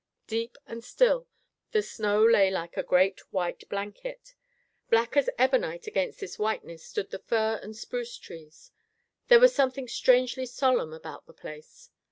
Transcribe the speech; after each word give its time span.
Deep 0.25 0.57
and 0.65 0.83
still, 0.83 1.27
the 1.73 1.83
snow 1.83 2.25
lay 2.25 2.49
like 2.49 2.75
a 2.75 2.81
great 2.81 3.19
white 3.31 3.69
blanket. 3.69 4.33
Black 4.89 5.15
as 5.15 5.29
ebonite 5.37 5.85
against 5.85 6.19
this 6.21 6.39
whiteness 6.39 6.83
stood 6.83 7.11
the 7.11 7.19
fir 7.19 7.59
and 7.61 7.75
spruce 7.77 8.17
trees. 8.17 8.71
There 9.27 9.39
was 9.39 9.53
something 9.53 9.87
strangely 9.87 10.47
solemn 10.47 10.91
about 10.91 11.27
the 11.27 11.33
place. 11.35 11.91